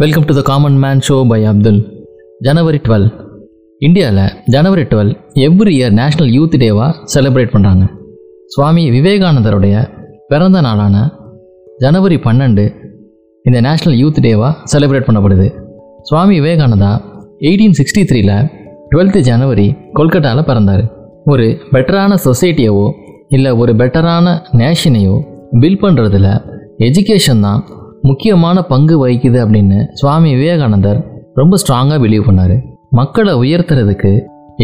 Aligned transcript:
Welcome 0.00 0.24
to 0.28 0.34
the 0.34 0.42
common 0.42 0.78
man 0.82 1.00
show 1.06 1.16
by 1.30 1.38
Abdul 1.44 1.78
January 2.40 2.78
twelve 2.86 3.04
இந்தியாவில் 3.80 4.32
January 4.44 4.82
twelve 4.82 5.12
every 5.44 5.72
year 5.74 5.94
national 5.98 6.30
youth 6.36 6.56
டேவாக 6.62 6.88
celebrate 7.12 7.52
பண்ணுறாங்க 7.52 7.84
சுவாமி 8.46 8.84
விவேகானந்தருடைய 8.90 9.74
பிறந்த 10.28 10.60
நாளான 10.60 10.96
ஜனவரி 11.78 12.16
பன்னெண்டு 12.16 12.64
இந்த 13.44 13.60
நேஷ்னல் 13.60 13.96
யூத் 14.02 14.18
டேவாக 14.26 14.52
செலிப்ரேட் 14.72 15.06
பண்ணப்படுது. 15.10 15.46
சுவாமி 16.02 16.40
விவேகானந்தா 16.40 16.90
எயிட்டீன் 17.48 17.78
சிக்ஸ்டி 17.80 18.04
த்ரீல 18.10 18.34
டுவெல்த்து 18.90 19.22
ஜனவரி 19.30 19.68
கொல்கட்டாவில் 20.00 20.48
பிறந்தார். 20.50 20.84
ஒரு 21.24 21.46
பெட்டரான 21.72 22.18
சொசைட்டியவோ 22.26 22.86
இல்லை 23.28 23.52
ஒரு 23.62 23.74
பெட்டரான 23.82 24.36
நேஷனையோ 24.62 25.16
பில்ட் 25.62 25.82
பண்ணுறதுல 25.84 26.28
எஜுகேஷன் 26.88 27.46
தான் 27.46 27.62
முக்கியமான 28.08 28.58
பங்கு 28.70 28.94
வகிக்குது 29.02 29.38
அப்படின்னு 29.42 29.78
சுவாமி 30.00 30.30
விவேகானந்தர் 30.38 30.98
ரொம்ப 31.40 31.56
ஸ்ட்ராங்காக 31.62 31.98
பிலீவ் 32.02 32.26
பண்ணார். 32.28 32.56
மக்களை 32.98 33.32
உயர்த்துறதுக்கு 33.42 34.10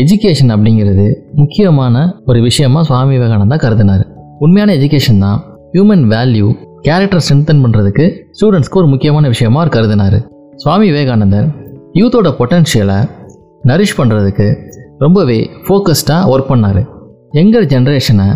எஜுகேஷன் 0.00 0.52
அப்படிங்கிறது 0.54 1.06
முக்கியமான 1.40 2.02
ஒரு 2.26 2.40
விஷயமா 2.48 2.80
சுவாமி 2.88 3.12
விவேகானந்தா 3.16 3.56
கருதினார். 3.64 4.04
உண்மையான 4.38 4.74
எஜுகேஷன் 4.78 5.22
தான் 5.24 5.38
ஹியூமன் 5.72 6.04
வேல்யூ 6.12 6.48
கேரக்டர் 6.86 7.24
ஸ்ட்ரென்தன் 7.24 7.62
பண்ணுறதுக்கு 7.64 8.04
ஸ்டூடெண்ட்ஸ்க்கு 8.36 8.80
ஒரு 8.82 8.88
முக்கியமான 8.92 9.28
விஷயமா 9.34 9.58
அவர் 9.62 9.74
கருதினார். 9.76 10.18
சுவாமி 10.62 10.86
விவேகானந்தர் 10.90 11.48
யூத்தோட 12.00 12.28
பொட்டன்ஷியலை 12.38 13.00
நரிஷ் 13.70 13.98
பண்ணுறதுக்கு 13.98 14.46
ரொம்பவே 15.04 15.38
ஃபோக்கஸ்டாக 15.66 16.30
ஒர்க் 16.32 16.50
பண்ணார். 16.52 16.82
எங்கள் 17.42 17.66
ஜென்ரேஷனை 17.72 18.28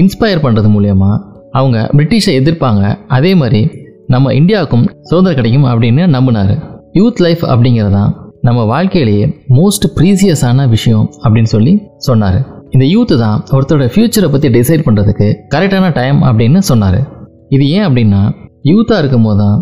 இன்ஸ்பயர் 0.00 0.44
பண்ணுறது 0.44 0.68
மூலயமா 0.76 1.12
அவங்க 1.58 1.78
பிரிட்டிஷை 1.96 2.32
எதிர்ப்பாங்க. 2.40 2.82
அதே 3.16 3.32
மாதிரி 3.42 3.62
நம்ம 4.12 4.32
இந்தியாவுக்கும் 4.38 4.84
சுதந்திரம் 5.08 5.38
கிடைக்கும் 5.38 5.66
அப்படின்னு 5.70 6.04
நம்பினார். 6.14 6.52
யூத் 6.98 7.20
லைஃப் 7.24 7.42
அப்படிங்கிறது 7.52 7.92
தான் 7.96 8.12
நம்ம 8.46 8.60
வாழ்க்கையிலேயே 8.70 9.24
மோஸ்ட் 9.56 9.86
ப்ரீசியஸான 9.96 10.68
விஷயம் 10.74 11.06
அப்படின்னு 11.22 11.50
சொல்லி 11.54 11.72
சொன்னார். 12.06 12.38
இந்த 12.74 12.84
யூத்து 12.94 13.14
தான் 13.24 13.38
ஒருத்தரோட 13.56 13.86
ஃப்யூச்சரை 13.94 14.28
பற்றி 14.34 14.48
டிசைட் 14.56 14.84
பண்ணுறதுக்கு 14.86 15.28
கரெக்டான 15.54 15.92
டைம் 15.98 16.18
அப்படின்னு 16.28 16.60
சொன்னார். 16.70 17.00
இது 17.56 17.64
ஏன் 17.76 17.86
அப்படின்னா 17.88 18.22
யூத்தாக 18.70 19.00
இருக்கும் 19.02 19.26
போது 19.28 19.38
தான் 19.44 19.58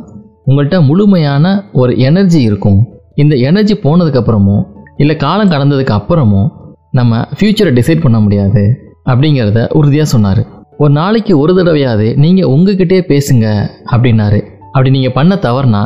உங்கள்கிட்ட 0.48 0.78
முழுமையான 0.91 1.55
ஒரு 1.81 1.92
எனர்ஜி 2.08 2.41
இருக்கும். 2.48 2.81
இந்த 3.22 3.34
எனர்ஜி 3.48 3.77
போனதுக்கப்புறமும் 3.84 4.64
இல்லை 5.03 5.16
காலம் 5.25 5.53
கடந்ததுக்கு 5.55 5.94
அப்புறமும் 5.98 6.48
நம்ம 6.98 7.22
ஃப்யூச்சரை 7.38 7.72
டிசைட் 7.78 8.05
பண்ண 8.05 8.20
முடியாது 8.27 8.62
அப்படிங்கிறத 9.10 9.60
உறுதியாக 9.78 10.08
சொன்னார். 10.14 10.42
ஒரு 10.82 10.92
நாளைக்கு 10.98 11.32
ஒரு 11.42 11.52
தடவையாவது 11.58 12.06
நீங்கள் 12.22 12.50
உங்ககிட்டே 12.55 12.98
பேசுங்க 13.10 13.46
அப்படின்னாரு. 13.92 14.38
அப்படி 14.72 14.91
நீங்கள் 14.96 15.14
பண்ண 15.19 15.34
தவறுனா 15.44 15.82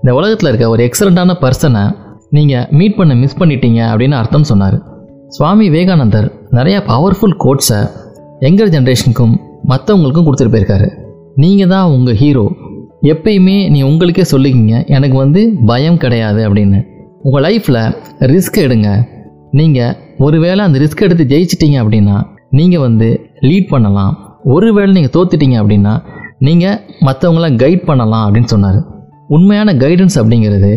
இந்த 0.00 0.12
உலகத்தில் 0.18 0.48
இருக்க 0.50 0.66
ஒரு 0.72 0.82
எக்ஸலண்ட்டான 0.86 1.36
பர்சனை 1.44 1.84
நீங்கள் 2.36 2.66
மீட் 2.78 2.98
பண்ண 2.98 3.12
மிஸ் 3.20 3.38
பண்ணிட்டீங்க 3.40 3.80
அப்படின்னு 3.90 4.16
அர்த்தம் 4.20 4.48
சொன்னார். 4.50 4.76
சுவாமி 5.36 5.66
விவேகானந்தர் 5.68 6.28
நிறையா 6.58 6.80
பவர்ஃபுல் 6.90 7.36
கோட்ஸை 7.44 7.80
எங்கர் 8.48 8.72
ஜென்ரேஷனுக்கும் 8.74 9.34
மற்றவங்களுக்கும் 9.70 10.26
கொடுத்துட்டு 10.26 10.54
போயிருக்காரு. 10.54 10.88
நீங்கள் 11.42 11.72
தான் 11.74 11.92
உங்கள் 11.94 12.18
ஹீரோ 12.22 12.44
எப்பயுமே 13.12 13.56
நீ 13.74 13.80
உங்களுக்கே 13.90 14.24
சொல்லிக்கிங்க 14.32 14.76
எனக்கு 14.96 15.16
வந்து 15.22 15.40
பயம் 15.70 15.98
கிடையாது 16.04 16.40
அப்படின்னு. 16.48 16.78
உங்கள் 17.26 17.44
லைஃப்பில் 17.46 17.82
ரிஸ்க் 18.32 18.60
எடுங்க. 18.66 18.90
நீங்கள் 19.60 19.96
ஒருவேளை 20.26 20.60
அந்த 20.66 20.78
ரிஸ்க் 20.84 21.06
எடுத்து 21.08 21.30
ஜெயிச்சிட்டீங்க 21.32 21.78
அப்படின்னா 21.84 22.18
நீங்கள் 22.58 22.84
வந்து 22.86 23.08
லீட் 23.48 23.72
பண்ணலாம். 23.74 24.14
ஒருவேளை 24.52 24.90
நீங்கள் 24.96 25.14
தோத்துட்டீங்க 25.16 25.56
அப்படின்னா 25.60 25.94
நீங்கள் 26.46 26.80
மற்றவங்கள 27.06 27.48
கைட் 27.62 27.86
பண்ணலாம் 27.88 28.24
அப்படின்னு 28.26 28.52
சொன்னார். 28.54 28.80
உண்மையான 29.34 29.72
கைடன்ஸ் 29.82 30.16
அப்படிங்கிறது 30.20 30.72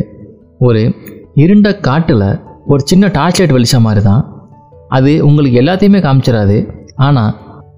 ஒரு 0.67 0.81
இருண்ட 1.43 1.71
காட்டில் 1.87 2.29
ஒரு 2.71 2.81
சின்ன 2.91 3.09
டார்ச் 3.17 3.39
லைட் 3.39 3.55
வெளிச்சம் 3.55 3.85
மாதிரி 3.87 4.01
தான் 4.09 4.23
அது 4.97 5.11
உங்களுக்கு 5.27 5.59
எல்லாத்தையுமே 5.61 5.99
காமிச்சிடாது. 6.05 6.57
ஆனால் 7.07 7.33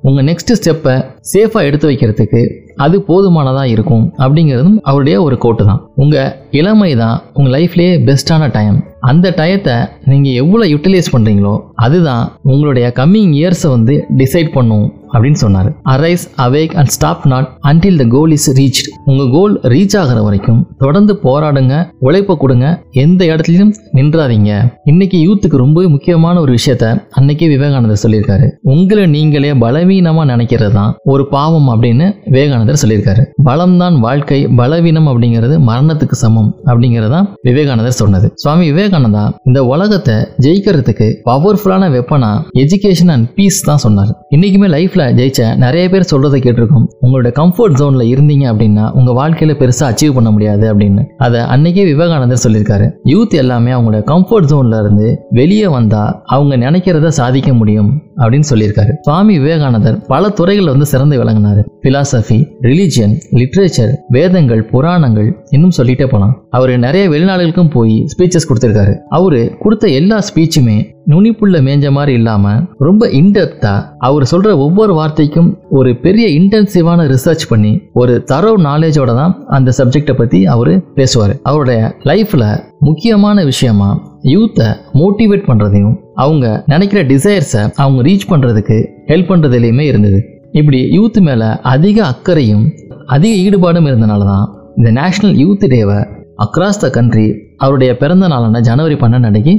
உங்கள் 0.07 0.25
நெக்ஸ்ட் 0.27 0.57
ஸ்டெப்பை 0.59 0.94
சேஃபாக 1.31 1.67
எடுத்து 1.69 1.88
வைக்கிறதுக்கு 1.89 2.41
அது 2.83 2.97
போதுமானதாக 3.07 3.73
இருக்கும் 3.75 4.06
அப்படிங்கிறதும் 4.23 4.77
அவருடைய 4.89 5.16
ஒரு 5.25 5.35
கோட்டு 5.44 5.63
தான். 5.69 5.81
உங்கள் 6.03 6.29
இளமை 6.59 6.91
தான் 7.01 7.17
உங்கள் 7.38 7.53
லைஃப்லேயே 7.56 7.95
பெஸ்ட்டான 8.07 8.51
டைம் 8.57 8.77
அந்த 9.09 9.33
டயத்தை 9.39 9.75
நீங்கள் 10.11 10.38
எவ்வளோ 10.44 10.67
யூட்டிலைஸ் 10.73 11.13
பண்ணுறீங்களோ 11.16 11.56
அதுதான் 11.85 12.23
உங்களுடைய 12.51 12.88
கம்மிங் 13.01 13.33
இயர்ஸை 13.39 13.69
வந்து 13.75 13.95
டிசைட் 14.21 14.56
பண்ணும். 14.57 14.88
அப்படின்னு 15.13 15.41
சொன்னார். 15.43 15.69
Arise 15.89 16.25
awake 16.37 16.73
and 16.73 16.93
stop 16.95 17.27
not 17.27 17.49
until 17.67 17.97
the 17.97 18.05
goal 18.09 18.31
is 18.31 18.49
reach 18.59 18.81
உங்கள் 19.05 19.31
கோல் 19.31 19.59
ரீச் 19.73 19.97
ஆகிற 19.97 20.21
வரைக்கும் 20.21 20.67
தொடர்ந்து 20.77 21.13
போராடுங்க 21.23 21.73
உழைப்ப 21.99 22.37
கொடுங்க 22.37 22.67
எந்த 22.91 23.25
இடத்துலையும் 23.25 23.73
நின்றாதீங்க. 23.93 24.51
இன்னைக்கு 24.83 25.17
யூத்துக்கு 25.27 25.57
ரொம்ப 25.63 25.87
முக்கியமான 25.87 26.39
ஒரு 26.39 26.53
விஷயத்த 26.53 26.85
அன்னைக்கே 27.19 27.47
விவேகானந்தர் 27.47 28.03
சொல்லியிருக்காரு. 28.03 28.47
உங்களை 28.61 29.05
நீங்களே 29.05 29.53
பலவீனமாக 29.53 30.35
நினைக்கிறது 30.35 30.71
தான் 30.71 30.95
ஒரு 31.03 31.27
பாவம் 31.27 31.69
அப்படின்னு 31.69 32.07
விவேகானந்தர் 32.25 32.81
சொல்லியிருக்காரு. 32.85 33.23
பலம்தான் 33.45 33.99
வாழ்க்கை 33.99 34.47
பலவீனம் 34.47 35.07
அப்படிங்கிறது 35.07 35.55
மரணத்துக்கு 35.69 36.17
சமம் 36.23 36.55
அப்படிங்கிறதான் 36.65 37.27
விவேகானந்தர் 37.41 37.99
சொன்னது. 38.01 38.31
சுவாமி 38.35 38.71
விவேகானந்தா 38.71 39.23
இந்த 39.45 39.65
உலகத்தை 39.65 40.15
ஜெயிக்கிறதுக்கு 40.15 41.07
பவர்ஃபுல்லான 41.25 41.89
வெப்பனா 41.95 42.31
எஜுகேஷன் 42.57 43.11
அண்ட் 43.15 43.33
பீஸ் 43.35 43.63
தான் 43.63 43.83
சொன்னார். 43.85 44.11
இன்னைக்குமே 44.35 44.67
லைஃப்ல 44.75 44.98
ஜெயிச்ச 45.03 45.55
நிறைய 45.55 45.89
பேர் 45.89 46.07
சொல்றதை 46.11 46.39
கேட்டிருக்கோம். 46.39 46.87
உங்களோட 47.01 47.27
கம்ஃபர்ட் 47.39 47.77
ஜோனில் 47.79 48.11
இருந்தீங்க 48.15 48.45
அப்படின்னா 48.51 48.91
உங்க 48.91 49.11
வாழ்க்கையில 49.11 49.55
பெருசா 49.57 49.93
அச்சீவ் 49.93 50.13
பண்ண 50.13 50.31
முடியாது 50.31 50.77
அப்படின்னு. 50.77 51.05
அதை 51.17 51.41
அன்னைக்கே 51.41 51.83
விவேகானந்தர் 51.83 52.43
சொல்லியிருக்காரு. 52.47 52.91
யூத் 53.05 53.29
எல்லாமே 53.29 53.71
அவங்களோட 53.71 54.01
கம்ஃபர்ட் 54.11 54.49
ஜோன்ல 54.51 54.79
இருந்து 54.79 55.17
வெளியே 55.29 55.67
வந்தால் 55.67 56.21
அவங்க 56.25 56.57
நினைக்கிறத 56.57 57.07
சாதிக்க 57.07 57.53
முடியும் 57.53 58.01
அப்படின்னு 58.17 58.43
சொல்லியிருக்காரு. 58.49 58.91
சுவாமி 59.01 59.39
விவேகானந்தர் 59.39 60.01
பல 60.07 60.29
துறைகளில் 60.29 60.69
வந்து 60.69 60.85
சிறந்து 60.85 61.17
விளங்கினார். 61.17 61.65
பிலாசபி 61.83 62.45
ரிலிஜியன் 62.61 63.15
லிட்ரேச்சர் 63.31 63.91
வேதங்கள் 64.07 64.65
புராணங்கள் 64.65 65.45
இன்னும் 65.49 65.71
சொல்லிட்டே 65.77 66.03
போகலாம் 66.03 66.43
அவர் 66.49 66.77
நிறைய 66.77 67.09
வெளிநாடுகளுக்கும் 67.09 67.71
போய் 67.71 68.05
ஸ்பீச்சஸ் 68.17 68.47
கொடுத்திருக்காரு. 68.49 68.95
அவரு 69.09 69.55
கொடுத்த 69.59 69.88
எல்லா 69.88 70.21
ஸ்பீச்சுமே 70.33 70.97
நுனிப்புள்ள 71.11 71.57
மேஞ்ச 71.67 71.91
மாதிரி 71.91 72.13
இல்லாம 72.13 72.45
ரொம்ப 72.77 73.03
இன்டெப்தா 73.19 73.71
அவர் 74.07 74.25
சொல்ற 74.31 74.49
ஒவ்வொரு 74.65 74.93
வார்த்தைக்கும் 74.93 75.47
ஒரு 75.69 75.91
பெரிய 75.99 76.25
இன்டென்சிவான 76.39 77.05
ரிசர்ச் 77.13 77.45
பண்ணி 77.49 77.71
ஒரு 77.93 78.13
தரவு 78.23 78.57
நாலேஜோட 78.61 79.13
தான் 79.15 79.33
அந்த 79.47 79.73
சப்ஜெக்டை 79.77 80.15
பத்தி 80.17 80.39
அவரு 80.45 80.73
பேசுவார். 80.95 81.33
அவருடைய 81.43 81.79
லைஃப்ல 82.03 82.43
முக்கியமான 82.79 83.43
விஷயமா 83.43 83.89
யூத்தை 84.33 84.67
மோட்டிவேட் 84.93 85.47
பண்றதையும் 85.49 85.95
அவங்க 86.15 86.45
நினைக்கிற 86.65 87.03
டிசைர்ஸை 87.03 87.63
அவங்க 87.75 88.01
ரீச் 88.09 88.29
பண்றதுக்கு 88.29 88.77
ஹெல்ப் 89.07 89.31
பண்ணுறதுலையுமே 89.31 89.87
இருந்தது. 89.91 90.21
இப்படி 90.51 90.81
யூத் 90.97 91.19
மேல 91.21 91.43
அதிக 91.73 91.97
அக்கறையும் 92.05 92.65
அதிக 93.05 93.33
ஈடுபாடும் 93.47 93.89
இருந்தனால 93.91 94.23
தான் 94.31 94.47
இந்த 94.77 94.91
நேஷனல் 95.01 95.35
யூத் 95.43 95.67
டேவை 95.73 95.99
அக்ராஸ் 96.45 96.83
த 96.83 96.89
கண்ட்ரி 96.89 97.27
அவருடைய 97.57 97.91
பிறந்த 97.97 98.27
நாளான 98.27 98.59
ஜனவரி 98.61 98.95
பன்னெண்டு 98.95 99.29
அன்னைக்கு 99.29 99.53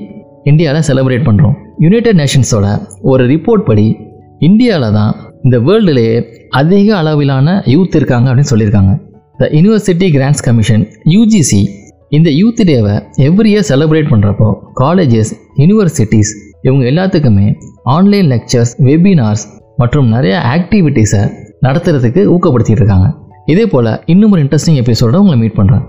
இந்தியாவில் 0.45 0.87
செலிப்ரேட் 0.89 1.27
பண்ணுறோம் 1.29 1.55
யுனைடெட் 1.79 2.19
நேஷன்ஸோட 2.21 2.67
ஒரு 3.01 3.27
ரிப்போர்ட் 3.27 3.65
படி 3.65 3.97
இந்தியாவில் 4.39 4.93
தான் 4.93 5.15
இந்த 5.45 5.59
வேர்ல்டுலேயே 5.59 6.25
அதிக 6.49 6.97
அளவிலான 6.97 7.63
யூத் 7.67 7.97
இருக்காங்க 7.97 8.31
அப்படின்னு 8.31 8.53
சொல்லியிருக்காங்க. 8.53 8.93
The 9.39 9.49
University 9.53 10.09
Grants 10.17 10.43
Commission 10.43 10.89
UGC 11.07 11.61
இந்த 12.09 12.31
யூத் 12.31 12.63
டேவை 12.71 12.95
எவ்ரி 13.17 13.51
இயர் 13.53 13.69
செலிப்ரேட் 13.69 14.11
பண்ணுறப்போ 14.11 14.49
காலேஜஸ் 14.81 15.33
யூனிவர்சிட்டிஸ் 15.57 16.33
இவங்க 16.63 16.85
எல்லாத்துக்குமே 16.91 17.55
ஆன்லைன் 17.83 18.27
லெக்சர்ஸ் 18.27 18.73
வெபினார்ஸ் 18.79 19.45
மற்றும் 19.77 20.09
நிறைய 20.09 20.43
ஆக்டிவிட்டீஸை 20.57 21.23
நடத்துறதுக்கு 21.67 22.23
ஊக்கப்படுத்திட்டு 22.35 22.83
இருக்காங்க. 22.83 23.09
இதே 23.47 23.67
போல் 23.67 24.01
இன்னும் 24.07 24.31
ஒரு 24.31 24.43
இன்ட்ரெஸ்டிங் 24.43 24.81
எபிசோட 24.83 25.15
உங்களை 25.17 25.39
மீட் 25.39 25.59
பண்ணுறேன் 25.59 25.85